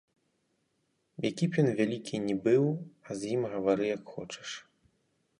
[1.29, 2.65] Які б ён вялікі ні быў,
[3.07, 4.49] а з ім гавары як хочаш.